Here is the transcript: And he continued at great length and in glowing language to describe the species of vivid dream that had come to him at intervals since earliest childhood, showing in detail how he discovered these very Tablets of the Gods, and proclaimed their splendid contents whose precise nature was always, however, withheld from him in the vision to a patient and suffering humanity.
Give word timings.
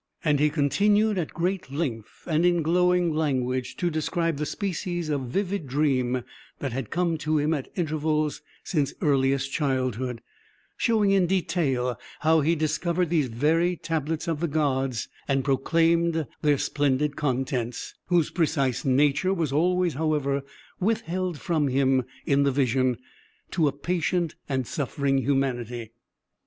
And 0.25 0.39
he 0.39 0.49
continued 0.49 1.19
at 1.19 1.31
great 1.31 1.69
length 1.69 2.23
and 2.25 2.43
in 2.43 2.63
glowing 2.63 3.13
language 3.13 3.77
to 3.77 3.91
describe 3.91 4.37
the 4.37 4.47
species 4.47 5.09
of 5.09 5.21
vivid 5.29 5.67
dream 5.67 6.23
that 6.57 6.71
had 6.73 6.89
come 6.89 7.19
to 7.19 7.37
him 7.37 7.53
at 7.53 7.67
intervals 7.75 8.41
since 8.63 8.95
earliest 9.01 9.51
childhood, 9.51 10.23
showing 10.75 11.11
in 11.11 11.27
detail 11.27 11.99
how 12.21 12.41
he 12.41 12.55
discovered 12.55 13.11
these 13.11 13.27
very 13.27 13.75
Tablets 13.75 14.27
of 14.27 14.39
the 14.39 14.47
Gods, 14.47 15.07
and 15.27 15.43
proclaimed 15.45 16.25
their 16.41 16.57
splendid 16.57 17.15
contents 17.15 17.93
whose 18.07 18.31
precise 18.31 18.83
nature 18.83 19.35
was 19.35 19.53
always, 19.53 19.93
however, 19.93 20.41
withheld 20.79 21.39
from 21.39 21.67
him 21.67 22.05
in 22.25 22.41
the 22.41 22.51
vision 22.51 22.97
to 23.51 23.67
a 23.67 23.71
patient 23.71 24.33
and 24.49 24.65
suffering 24.65 25.19
humanity. 25.19 25.91